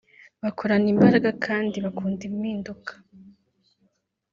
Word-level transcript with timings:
bakorana 0.43 0.87
imbaraga 0.93 1.29
kandi 1.45 1.75
bakunda 1.85 2.21
impinduka 2.29 2.91